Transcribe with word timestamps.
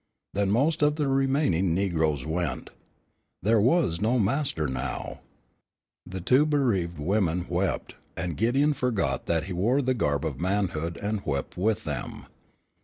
Then 0.33 0.49
most 0.49 0.81
of 0.81 0.95
the 0.95 1.07
remaining 1.07 1.75
negroes 1.75 2.25
went. 2.25 2.71
There 3.43 3.61
was 3.61 4.01
no 4.01 4.17
master 4.17 4.65
now. 4.67 5.19
The 6.07 6.19
two 6.19 6.43
bereaved 6.43 6.97
women 6.97 7.45
wept, 7.47 7.93
and 8.17 8.35
Gideon 8.35 8.73
forgot 8.73 9.27
that 9.27 9.43
he 9.43 9.53
wore 9.53 9.79
the 9.83 9.93
garb 9.93 10.25
of 10.25 10.41
manhood 10.41 10.97
and 11.03 11.23
wept 11.23 11.55
with 11.55 11.83
them. 11.83 12.25